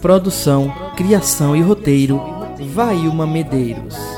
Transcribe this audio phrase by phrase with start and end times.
[0.00, 2.20] Produção, criação e roteiro,
[2.72, 4.17] Vailma Medeiros.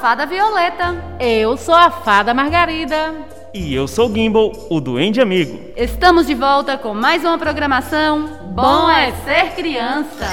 [0.00, 0.96] Fada Violeta.
[1.20, 3.14] Eu sou a fada Margarida.
[3.52, 5.60] E eu sou o Gimbal, o Duende Amigo.
[5.76, 8.26] Estamos de volta com mais uma programação.
[8.54, 10.26] Bom é ser criança!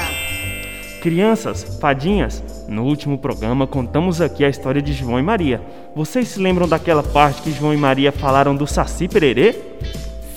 [1.01, 5.61] Crianças, fadinhas, no último programa contamos aqui a história de João e Maria.
[5.93, 9.53] Vocês se lembram daquela parte que João e Maria falaram do Saci Pererê?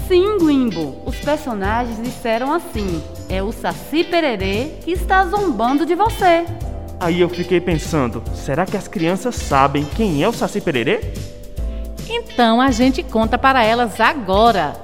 [0.09, 6.45] Sim, Guimbo, os personagens disseram assim: é o Saci Pererê que está zombando de você.
[7.01, 11.01] Aí eu fiquei pensando, será que as crianças sabem quem é o Saci Pererê?
[12.07, 14.75] Então a gente conta para elas agora.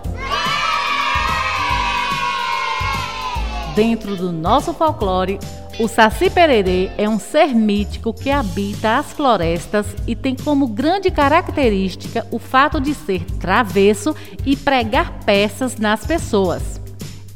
[3.74, 5.38] Dentro do nosso folclore,
[5.78, 11.10] o Saci Pererê é um ser mítico que habita as florestas e tem como grande
[11.10, 16.80] característica o fato de ser travesso e pregar peças nas pessoas.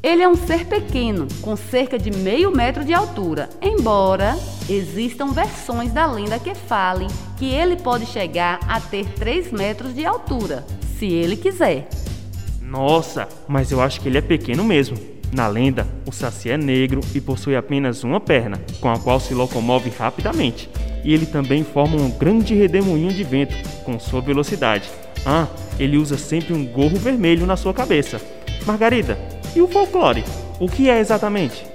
[0.03, 4.35] Ele é um ser pequeno, com cerca de meio metro de altura, embora
[4.73, 10.07] existam versões da lenda que falem que ele pode chegar a ter 3 metros de
[10.07, 10.65] altura,
[10.99, 11.89] se ele quiser.
[12.63, 14.97] Nossa, mas eu acho que ele é pequeno mesmo.
[15.33, 19.35] Na lenda, o Saci é negro e possui apenas uma perna, com a qual se
[19.35, 20.69] locomove rapidamente.
[21.05, 23.55] E ele também forma um grande redemoinho de vento
[23.85, 24.91] com sua velocidade.
[25.25, 25.47] Ah,
[25.79, 28.21] ele usa sempre um gorro vermelho na sua cabeça.
[28.67, 29.19] Margarida,
[29.55, 30.25] e o folclore?
[30.59, 31.70] O que é exatamente?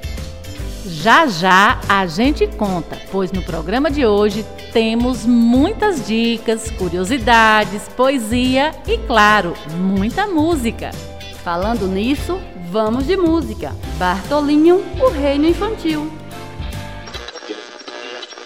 [0.88, 8.72] Já já a gente conta, pois no programa de hoje temos muitas dicas, curiosidades, poesia
[8.88, 10.92] e, claro, muita música.
[11.44, 13.76] Falando nisso, vamos de música.
[13.98, 16.02] Bartolinho, o Reino Infantil.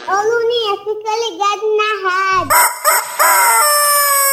[0.07, 2.55] Ô Luninha, fica ligado na rádio.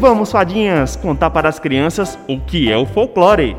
[0.00, 3.54] vamos fadinhas contar para as crianças o que é o folclore.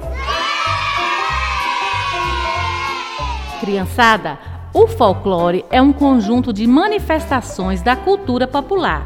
[3.60, 4.40] Criançada,
[4.74, 9.06] O folclore é um conjunto de manifestações da cultura popular.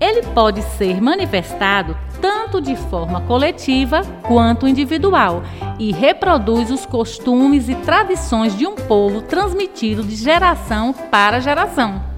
[0.00, 5.44] Ele pode ser manifestado tanto de forma coletiva quanto individual
[5.78, 12.13] e reproduz os costumes e tradições de um povo transmitido de geração para geração.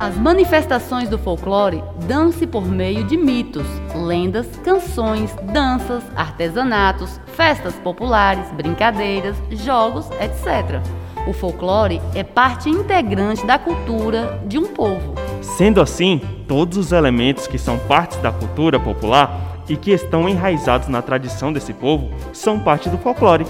[0.00, 8.48] As manifestações do folclore dão-se por meio de mitos, lendas, canções, danças, artesanatos, festas populares,
[8.52, 10.80] brincadeiras, jogos, etc.
[11.26, 15.16] O folclore é parte integrante da cultura de um povo.
[15.42, 20.86] Sendo assim, todos os elementos que são partes da cultura popular e que estão enraizados
[20.86, 23.46] na tradição desse povo são parte do folclore.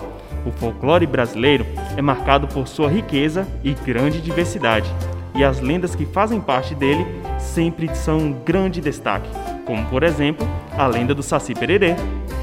[0.47, 4.91] O folclore brasileiro é marcado por sua riqueza e grande diversidade,
[5.39, 7.07] e as lendas que fazem parte dele
[7.39, 9.31] sempre são um grande destaque,
[9.65, 10.47] como por exemplo
[10.77, 11.95] a lenda do Saci Pererê,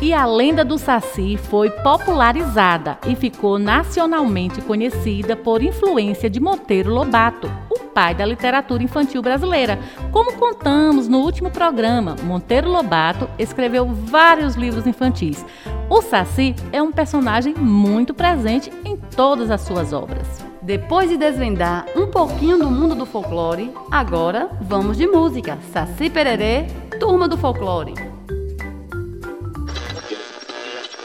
[0.01, 6.94] e a lenda do Saci foi popularizada e ficou nacionalmente conhecida por influência de Monteiro
[6.94, 9.80] Lobato, o pai da literatura infantil brasileira.
[10.12, 15.45] Como contamos no último programa, Monteiro Lobato escreveu vários livros infantis.
[15.89, 20.55] O Saci é um personagem muito presente em todas as suas obras.
[20.66, 25.60] Depois de desvendar um pouquinho do mundo do folclore, agora vamos de música.
[25.72, 26.66] Saci Pererê,
[27.00, 27.94] Turma do Folclore.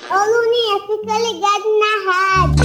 [0.09, 2.60] Ô Luninha, fica ligado na rádio.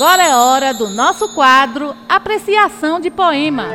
[0.00, 3.66] Agora é hora do nosso quadro Apreciação de Poema.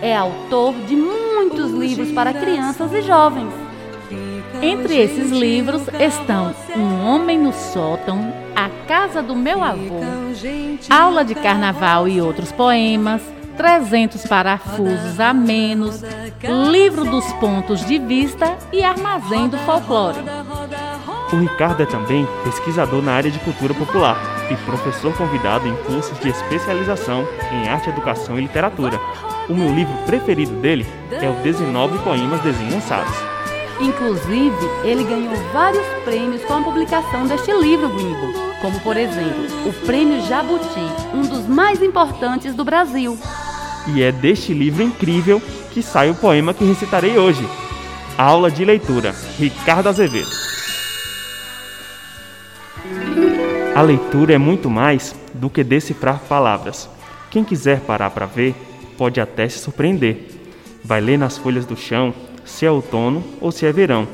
[0.00, 3.52] É autor de muitos livros para crianças e jovens.
[4.62, 10.00] Entre esses livros estão Um Homem no Sótão, A Casa do Meu Avô,
[10.88, 13.22] Aula de Carnaval e outros poemas,
[13.56, 16.02] 300 parafusos a menos,
[16.70, 20.18] livro dos pontos de vista e armazém do folclore.
[21.32, 24.16] O Ricardo é também pesquisador na área de cultura popular
[24.50, 28.98] e professor convidado em cursos de especialização em arte, educação e literatura.
[29.48, 33.39] O meu livro preferido dele é o 19 Poemas Desengonçados.
[33.80, 39.72] Inclusive, ele ganhou vários prêmios com a publicação deste livro, Grimbo, como por exemplo, o
[39.86, 40.80] Prêmio Jabuti,
[41.14, 43.18] um dos mais importantes do Brasil.
[43.86, 45.40] E é deste livro incrível
[45.72, 47.48] que sai o poema que recitarei hoje.
[48.18, 50.28] Aula de leitura, Ricardo Azevedo.
[53.74, 56.86] A leitura é muito mais do que decifrar palavras.
[57.30, 58.54] Quem quiser parar para ver,
[58.98, 60.28] pode até se surpreender.
[60.84, 62.12] Vai ler nas folhas do chão
[62.44, 64.06] se é outono ou se é verão,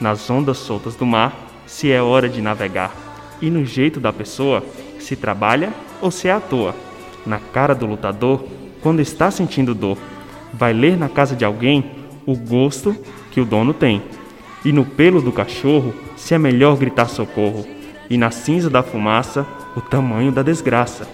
[0.00, 2.94] nas ondas soltas do mar se é hora de navegar,
[3.40, 4.62] e no jeito da pessoa
[4.98, 6.74] se trabalha ou se é à toa,
[7.26, 8.44] na cara do lutador
[8.80, 9.98] quando está sentindo dor.
[10.54, 11.84] Vai ler na casa de alguém
[12.24, 12.96] o gosto
[13.30, 14.02] que o dono tem,
[14.64, 17.66] e no pelo do cachorro se é melhor gritar socorro,
[18.08, 21.06] e na cinza da fumaça o tamanho da desgraça,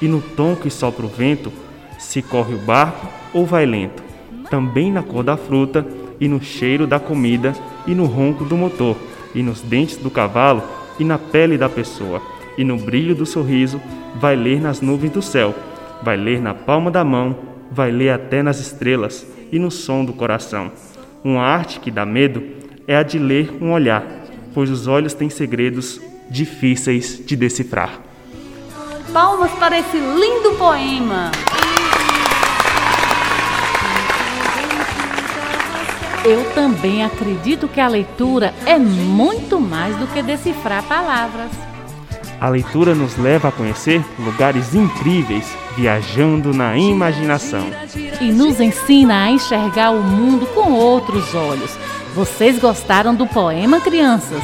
[0.00, 1.50] e no tom que sopra o vento
[1.98, 4.02] se corre o barco ou vai lento,
[4.50, 5.84] também na cor da fruta
[6.20, 7.54] e no cheiro da comida
[7.86, 8.96] e no ronco do motor,
[9.34, 10.62] e nos dentes do cavalo
[10.98, 12.22] e na pele da pessoa,
[12.56, 13.80] e no brilho do sorriso,
[14.16, 15.54] vai ler nas nuvens do céu,
[16.02, 17.36] vai ler na palma da mão,
[17.70, 20.70] vai ler até nas estrelas e no som do coração.
[21.22, 22.42] Uma arte que dá medo
[22.86, 24.04] é a de ler um olhar,
[24.52, 28.00] pois os olhos têm segredos difíceis de decifrar.
[29.12, 31.30] Palmas para esse lindo poema!
[36.24, 41.50] Eu também acredito que a leitura é muito mais do que decifrar palavras.
[42.40, 47.66] A leitura nos leva a conhecer lugares incríveis, viajando na imaginação.
[48.22, 51.76] E nos ensina a enxergar o mundo com outros olhos.
[52.14, 54.42] Vocês gostaram do poema, crianças?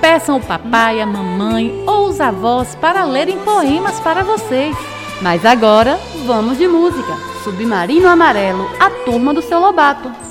[0.00, 4.76] Peçam o papai, a mamãe ou os avós para lerem poemas para vocês.
[5.20, 7.12] Mas agora vamos de música.
[7.42, 10.27] Submarino Amarelo, a turma do seu Lobato.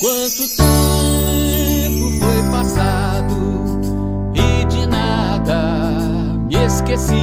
[0.00, 3.34] Quanto tempo foi passado
[4.32, 5.90] e de nada
[6.48, 7.14] me esqueci.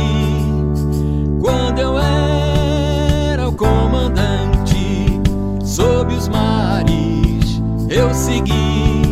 [1.39, 5.21] Quando eu era o comandante
[5.63, 9.03] sob os mares, eu segui.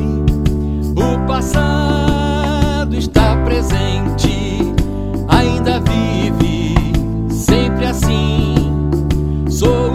[0.97, 4.73] O passado está presente,
[5.29, 6.75] ainda vive,
[7.31, 8.55] sempre assim.
[9.49, 9.92] Sou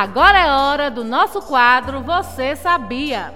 [0.00, 3.34] Agora é hora do nosso quadro Você Sabia?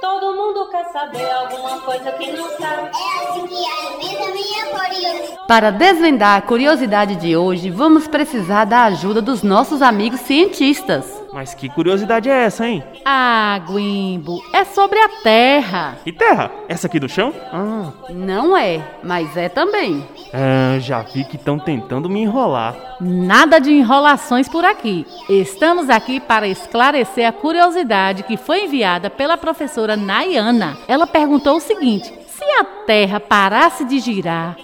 [0.00, 2.88] Todo mundo quer saber alguma coisa que não sabe.
[2.88, 5.46] É assim que alimenta minha curiosidade.
[5.46, 11.19] Para desvendar a curiosidade de hoje, vamos precisar da ajuda dos nossos amigos cientistas.
[11.32, 12.82] Mas que curiosidade é essa, hein?
[13.04, 15.96] Ah, Guimbo, é sobre a Terra.
[16.04, 16.50] E terra?
[16.68, 17.32] Essa aqui do chão?
[17.52, 20.04] Ah, Não é, mas é também.
[20.32, 22.74] é, já vi que estão tentando me enrolar.
[23.00, 25.06] Nada de enrolações por aqui.
[25.28, 30.76] Estamos aqui para esclarecer a curiosidade que foi enviada pela professora Nayana.
[30.88, 34.56] Ela perguntou o seguinte: se a Terra parasse de girar,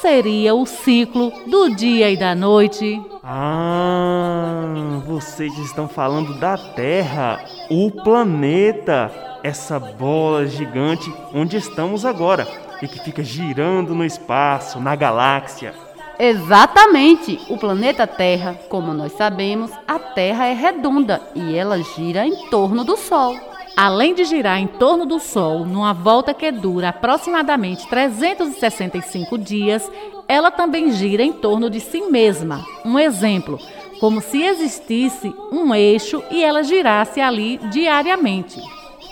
[0.00, 3.00] seria o ciclo do dia e da noite?
[3.22, 9.10] Ah, vocês estão falando da Terra, o planeta,
[9.42, 12.46] essa bola gigante onde estamos agora
[12.80, 15.74] e que fica girando no espaço, na galáxia.
[16.18, 17.38] Exatamente!
[17.48, 22.84] O planeta Terra, como nós sabemos, a Terra é redonda e ela gira em torno
[22.84, 23.55] do Sol.
[23.76, 29.90] Além de girar em torno do Sol numa volta que dura aproximadamente 365 dias,
[30.26, 32.64] ela também gira em torno de si mesma.
[32.86, 33.58] Um exemplo,
[34.00, 38.62] como se existisse um eixo e ela girasse ali diariamente.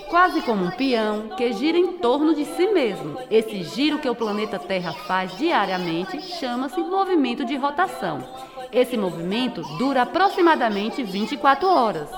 [0.08, 3.18] Quase como um peão que gira em torno de si mesmo.
[3.30, 8.24] Esse giro que o planeta Terra faz diariamente chama-se movimento de rotação.
[8.72, 12.08] Esse movimento dura aproximadamente 24 horas.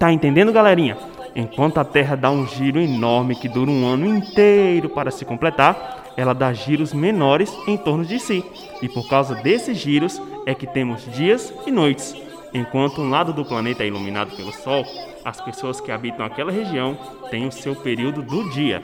[0.00, 1.15] Tá entendendo, galerinha?
[1.38, 6.04] Enquanto a Terra dá um giro enorme que dura um ano inteiro para se completar,
[6.16, 8.42] ela dá giros menores em torno de si.
[8.80, 12.16] E por causa desses giros é que temos dias e noites.
[12.54, 14.82] Enquanto um lado do planeta é iluminado pelo Sol,
[15.22, 16.96] as pessoas que habitam aquela região
[17.30, 18.82] têm o seu período do dia.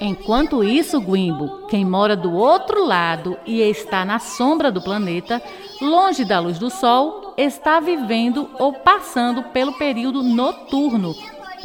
[0.00, 5.40] Enquanto isso, Guimbo, quem mora do outro lado e está na sombra do planeta,
[5.80, 11.14] longe da luz do Sol, está vivendo ou passando pelo período noturno.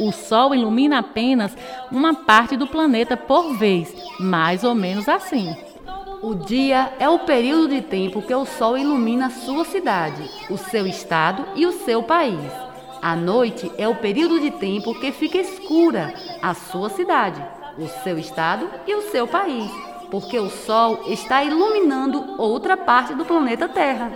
[0.00, 1.56] O Sol ilumina apenas
[1.90, 5.54] uma parte do planeta por vez, mais ou menos assim.
[6.22, 10.86] O dia é o período de tempo que o Sol ilumina sua cidade, o seu
[10.86, 12.50] estado e o seu país.
[13.02, 17.44] A noite é o período de tempo que fica escura a sua cidade,
[17.76, 19.68] o seu estado e o seu país,
[20.08, 24.12] porque o Sol está iluminando outra parte do planeta Terra.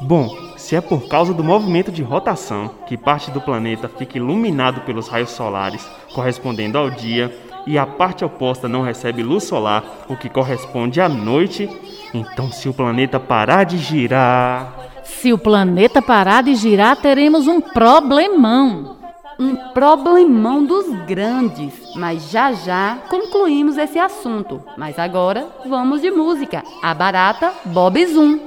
[0.00, 4.80] Bom, se é por causa do movimento de rotação que parte do planeta fica iluminado
[4.82, 7.32] pelos raios solares, correspondendo ao dia,
[7.66, 11.68] e a parte oposta não recebe luz solar, o que corresponde à noite,
[12.12, 14.72] então se o planeta parar de girar.
[15.04, 18.96] Se o planeta parar de girar, teremos um problemão.
[19.38, 24.62] Um problemão dos grandes, mas já já concluímos esse assunto.
[24.76, 26.62] Mas agora vamos de música.
[26.82, 28.38] A barata Bob Zoom.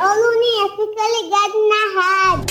[0.00, 2.46] Ô Luninha, fica ligado na rádio.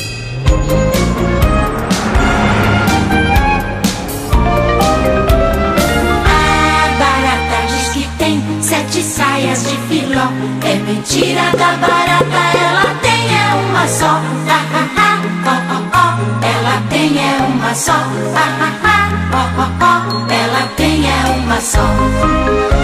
[6.25, 10.27] A barata diz que tem sete saias de filó.
[10.65, 14.05] É mentira da barata, ela tem é uma só.
[14.49, 16.45] Ha, ha, ha, ó, ó, ó.
[16.45, 17.93] Ela tem é uma só.
[17.93, 20.31] Ha, ha, ha, ó, ó, ó.
[20.31, 22.76] Ela tem é uma só.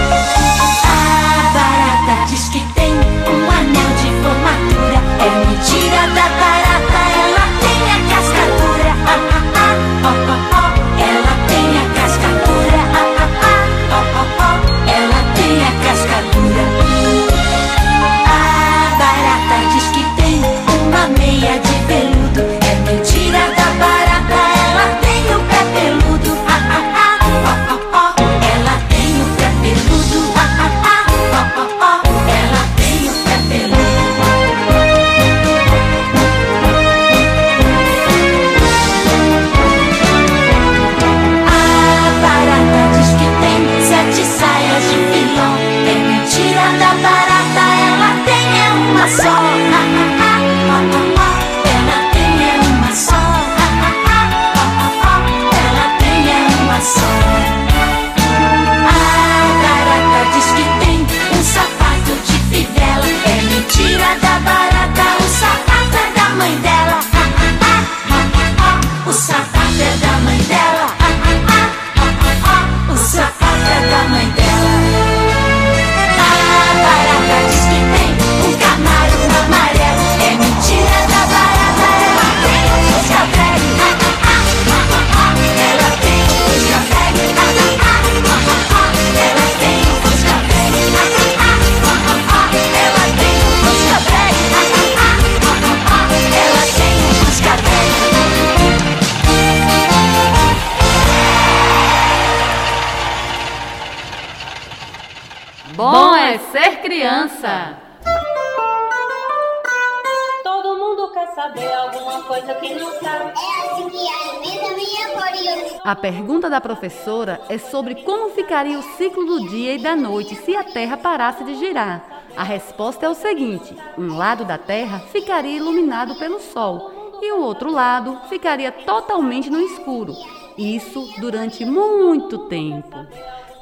[111.34, 113.32] Saber alguma coisa que não sabe.
[113.32, 115.82] É assim que alimenta minha curiosidade.
[115.84, 120.36] A pergunta da professora é sobre como ficaria o ciclo do dia e da noite
[120.36, 122.04] se a Terra parasse de girar.
[122.36, 127.42] A resposta é o seguinte: um lado da Terra ficaria iluminado pelo Sol e o
[127.42, 130.14] outro lado ficaria totalmente no escuro.
[130.58, 133.08] Isso durante muito tempo.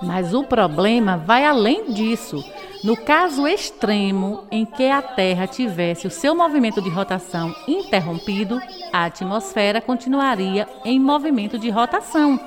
[0.01, 2.43] Mas o problema vai além disso.
[2.83, 8.59] No caso extremo em que a Terra tivesse o seu movimento de rotação interrompido,
[8.91, 12.39] a atmosfera continuaria em movimento de rotação.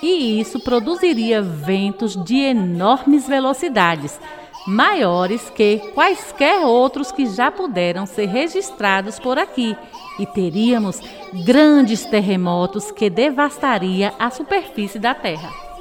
[0.00, 4.20] E isso produziria ventos de enormes velocidades,
[4.68, 9.76] maiores que quaisquer outros que já puderam ser registrados por aqui,
[10.18, 11.00] e teríamos
[11.44, 15.71] grandes terremotos que devastaria a superfície da Terra.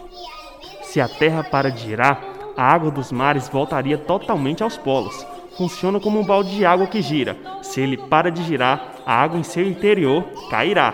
[0.92, 2.22] Se a Terra para de girar,
[2.58, 5.26] a água dos mares voltaria totalmente aos polos.
[5.58, 7.38] Funciona como um balde de água que gira.
[7.62, 10.94] Se ele para de girar, a água em seu interior cairá.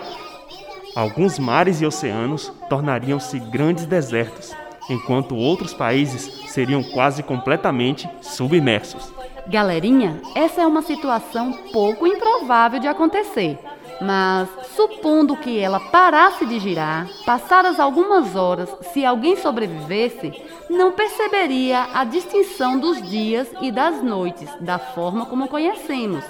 [0.96, 4.56] Alguns mares e oceanos tornariam-se grandes desertos,
[4.88, 9.12] enquanto outros países seriam quase completamente submersos.
[9.48, 13.58] Galerinha, essa é uma situação pouco improvável de acontecer.
[14.00, 20.34] Mas, supondo que ela parasse de girar, passadas algumas horas, se alguém sobrevivesse,
[20.70, 26.24] não perceberia a distinção dos dias e das noites, da forma como conhecemos.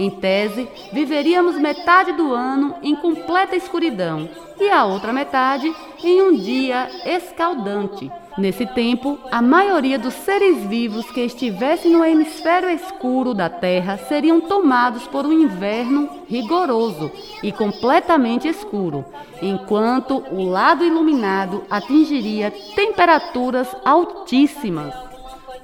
[0.00, 5.70] Em tese, viveríamos metade do ano em completa escuridão e a outra metade
[6.02, 8.10] em um dia escaldante.
[8.38, 14.40] Nesse tempo, a maioria dos seres vivos que estivessem no hemisfério escuro da Terra seriam
[14.40, 19.04] tomados por um inverno rigoroso e completamente escuro,
[19.42, 24.94] enquanto o lado iluminado atingiria temperaturas altíssimas.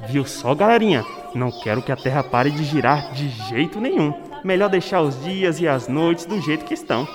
[0.00, 1.02] Viu só, galerinha?
[1.36, 4.14] Não quero que a Terra pare de girar de jeito nenhum.
[4.42, 7.06] Melhor deixar os dias e as noites do jeito que estão.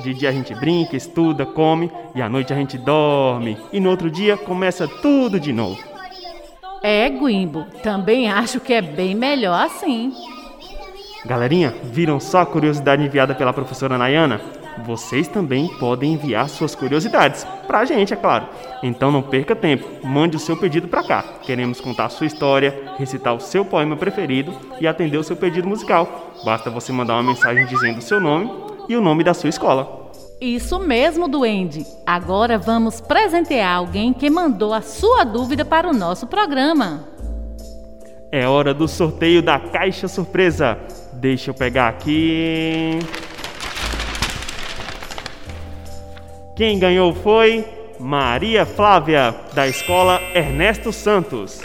[0.00, 3.56] De dia a gente brinca, estuda, come e à noite a gente dorme.
[3.72, 5.80] E no outro dia começa tudo de novo.
[6.82, 10.12] É, Guimbo, também acho que é bem melhor assim.
[11.24, 14.40] Galerinha, viram só a curiosidade enviada pela professora Nayana?
[14.84, 18.48] Vocês também podem enviar suas curiosidades pra gente, é claro.
[18.82, 21.22] Então não perca tempo, mande o seu pedido pra cá.
[21.42, 25.68] Queremos contar a sua história, recitar o seu poema preferido e atender o seu pedido
[25.68, 26.32] musical.
[26.44, 28.50] Basta você mandar uma mensagem dizendo o seu nome
[28.88, 30.10] e o nome da sua escola.
[30.40, 31.84] Isso mesmo, Duende.
[32.06, 37.04] Agora vamos presentear alguém que mandou a sua dúvida para o nosso programa.
[38.30, 40.78] É hora do sorteio da caixa surpresa.
[41.14, 42.98] Deixa eu pegar aqui.
[46.58, 47.64] Quem ganhou foi
[48.00, 51.60] Maria Flávia, da escola Ernesto Santos.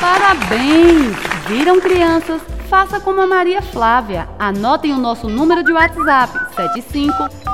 [0.00, 1.14] Parabéns!
[1.46, 2.42] Viram, crianças?
[2.68, 4.28] Faça como a Maria Flávia.
[4.36, 6.36] Anotem o nosso número de WhatsApp: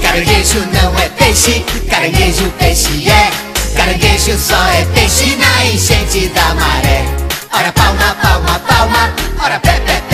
[0.00, 3.32] Caranguejo não é peixe, caranguejo peixe é.
[3.76, 7.04] Caranguejo só é peixe na enchente da maré.
[7.52, 9.12] Ora palma, palma, palma,
[9.44, 10.07] ora pé, pé.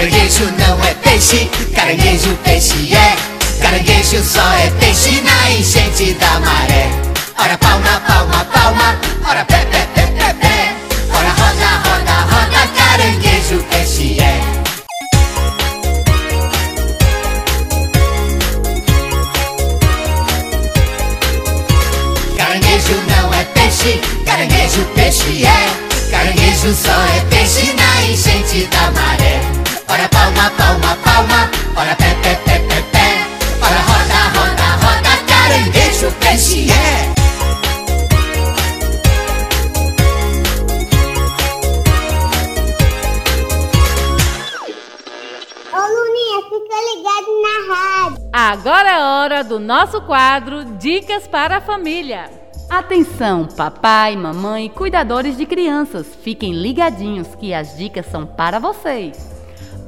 [0.00, 3.16] Caranguejo não é peixe, caranguejo peixe é.
[3.60, 6.88] Caranguejo só é peixe na enchente da maré.
[7.38, 8.96] Ora palma, palma, palma,
[9.28, 10.74] ora pé, pé, pé, pé, pé.
[11.12, 14.40] Ora roda, roda, roda, caranguejo peixe é.
[22.38, 26.10] Caranguejo não é peixe, caranguejo peixe é.
[26.10, 29.59] Caranguejo só é peixe na enchente da maré.
[29.92, 33.26] Ora palma, palma, palma, ora pé, pé, pé, pé, pé.
[33.60, 37.10] Ora roda, roda, roda, caranguejo peixe é.
[45.72, 46.38] Ô Luninha,
[48.32, 52.30] Agora é hora do nosso quadro Dicas para a Família.
[52.70, 59.39] Atenção, papai, mamãe, cuidadores de crianças, fiquem ligadinhos que as dicas são para vocês.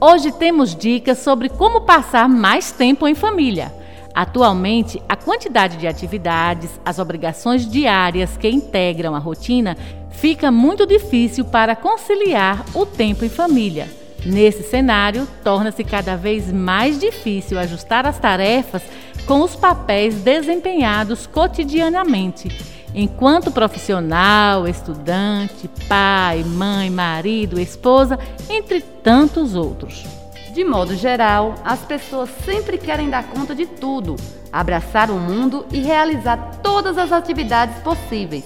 [0.04, 3.72] Hoje temos dicas sobre como passar mais tempo em família.
[4.12, 9.76] Atualmente, a quantidade de atividades, as obrigações diárias que integram a rotina,
[10.10, 13.88] fica muito difícil para conciliar o tempo em família.
[14.26, 18.82] Nesse cenário, torna-se cada vez mais difícil ajustar as tarefas
[19.24, 22.48] com os papéis desempenhados cotidianamente,
[22.94, 30.04] enquanto profissional, estudante, pai, mãe, marido, esposa, entre tantos outros.
[30.52, 34.16] De modo geral, as pessoas sempre querem dar conta de tudo,
[34.52, 38.44] abraçar o mundo e realizar todas as atividades possíveis.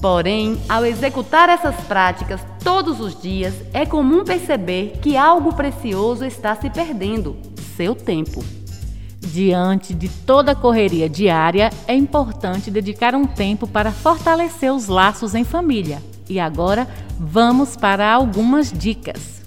[0.00, 6.54] Porém, ao executar essas práticas todos os dias, é comum perceber que algo precioso está
[6.54, 7.36] se perdendo:
[7.76, 8.59] seu tempo.
[9.20, 15.34] Diante de toda a correria diária, é importante dedicar um tempo para fortalecer os laços
[15.34, 16.02] em família.
[16.28, 19.42] E agora, vamos para algumas dicas.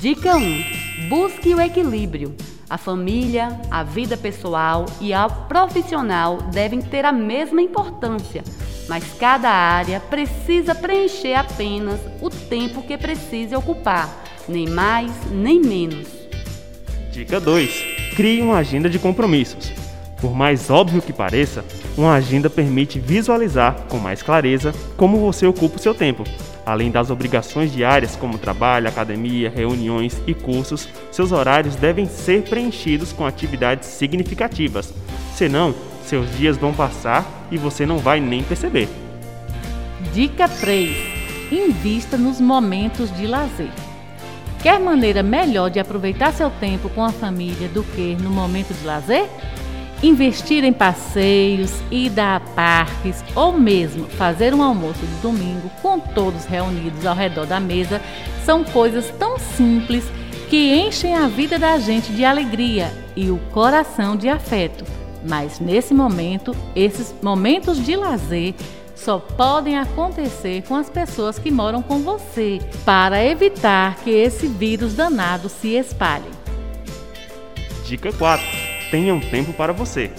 [0.00, 2.34] Dica 1: Busque o equilíbrio.
[2.70, 8.42] A família, a vida pessoal e a profissional devem ter a mesma importância,
[8.88, 14.08] mas cada área precisa preencher apenas o tempo que precise ocupar,
[14.48, 16.08] nem mais nem menos.
[17.12, 19.72] Dica 2: Crie uma agenda de compromissos.
[20.20, 21.64] Por mais óbvio que pareça,
[21.96, 26.22] uma agenda permite visualizar com mais clareza como você ocupa o seu tempo.
[26.64, 33.12] Além das obrigações diárias como trabalho, academia, reuniões e cursos, seus horários devem ser preenchidos
[33.12, 34.92] com atividades significativas.
[35.34, 38.88] Senão, seus dias vão passar e você não vai nem perceber.
[40.12, 43.72] Dica 3: Invista nos momentos de lazer.
[44.62, 48.86] Quer maneira melhor de aproveitar seu tempo com a família do que no momento de
[48.86, 49.28] lazer?
[50.00, 56.44] Investir em passeios, ida a parques ou mesmo fazer um almoço de domingo com todos
[56.44, 58.00] reunidos ao redor da mesa
[58.44, 60.04] são coisas tão simples
[60.48, 64.84] que enchem a vida da gente de alegria e o coração de afeto.
[65.28, 68.54] Mas nesse momento, esses momentos de lazer
[69.02, 74.94] só podem acontecer com as pessoas que moram com você, para evitar que esse vírus
[74.94, 76.30] danado se espalhe.
[77.84, 78.46] Dica 4:
[78.90, 80.10] Tenha um tempo para você.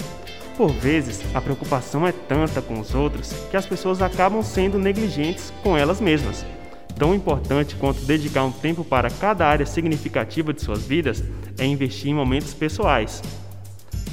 [0.58, 5.52] Por vezes, a preocupação é tanta com os outros que as pessoas acabam sendo negligentes
[5.64, 6.46] com elas mesmas.
[6.96, 11.24] Tão importante quanto dedicar um tempo para cada área significativa de suas vidas
[11.58, 13.22] é investir em momentos pessoais,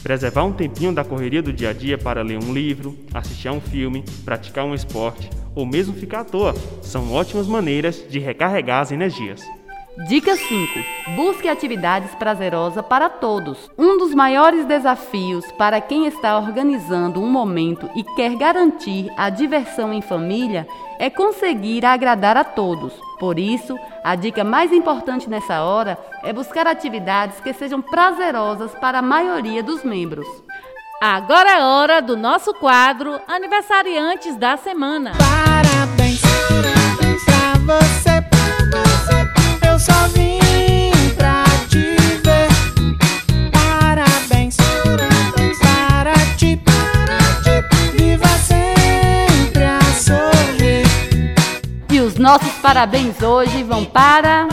[0.02, 3.52] Preservar um tempinho da correria do dia a dia para ler um livro, assistir a
[3.52, 8.80] um filme, praticar um esporte ou mesmo ficar à toa são ótimas maneiras de recarregar
[8.80, 9.42] as energias.
[10.08, 11.14] Dica 5.
[11.14, 13.70] Busque atividades prazerosas para todos.
[13.76, 19.92] Um dos maiores desafios para quem está organizando um momento e quer garantir a diversão
[19.92, 20.66] em família
[20.98, 22.94] é conseguir agradar a todos.
[23.18, 29.00] Por isso, a dica mais importante nessa hora é buscar atividades que sejam prazerosas para
[29.00, 30.26] a maioria dos membros.
[31.02, 35.12] Agora é hora do nosso quadro Aniversariantes da Semana.
[35.18, 36.20] Parabéns
[37.24, 38.09] pra você,
[52.20, 54.46] nossos parabéns hoje vão para.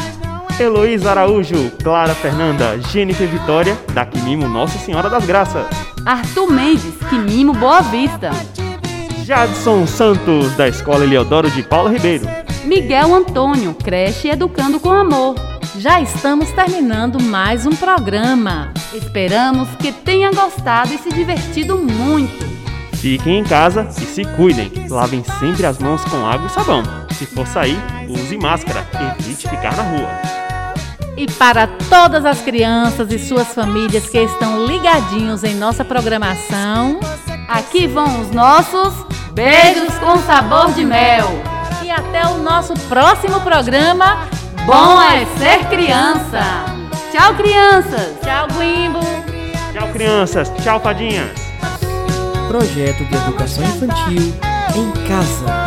[0.58, 5.67] Heloísa Araújo, Clara Fernanda, Jennifer Vitória, da Quimimo Nossa Senhora das Graças.
[6.06, 8.32] Arthur Mendes, Quimimo Boa Vista.
[9.23, 12.25] Jadson Santos, da Escola Eliodoro de Paula Ribeiro.
[12.63, 15.36] Miguel Antônio, creche Educando com Amor.
[15.77, 18.73] Já estamos terminando mais um programa.
[18.93, 22.47] Esperamos que tenha gostado e se divertido muito.
[22.93, 24.71] Fiquem em casa e se cuidem.
[24.89, 27.07] Lavem sempre as mãos com água e sabão.
[27.17, 28.86] Se for sair, use máscara.
[29.19, 30.10] Evite ficar na rua.
[31.17, 36.99] E para todas as crianças e suas famílias que estão ligadinhos em nossa programação,
[37.47, 38.93] Aqui vão os nossos
[39.32, 41.27] beijos com sabor de mel.
[41.82, 44.27] e até o nosso próximo programa.
[44.65, 46.41] Bom é ser criança.
[47.12, 48.17] Tchau, crianças.
[48.21, 48.99] Tchau, Guimbo!
[49.73, 50.51] Tchau, crianças.
[50.62, 51.30] Tchau, fadinhas.
[52.49, 54.34] Projeto de Educação Infantil
[54.75, 55.66] em Casa.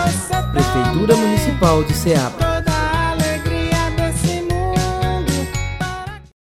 [0.53, 2.49] Prefeitura Municipal de Ceabra.